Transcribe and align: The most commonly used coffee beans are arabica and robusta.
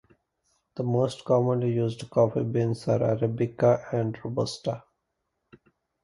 The 0.77 0.81
most 0.83 1.23
commonly 1.25 1.73
used 1.73 2.09
coffee 2.09 2.41
beans 2.41 2.87
are 2.87 2.97
arabica 3.01 3.93
and 3.93 4.17
robusta. 4.25 4.83